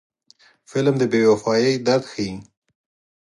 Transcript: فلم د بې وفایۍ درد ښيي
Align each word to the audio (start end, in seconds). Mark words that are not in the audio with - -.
فلم 0.69 0.95
د 0.99 1.03
بې 1.11 1.21
وفایۍ 1.31 1.73
درد 1.87 2.03
ښيي 2.11 2.33